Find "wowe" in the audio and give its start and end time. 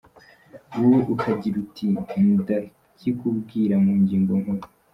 0.77-0.99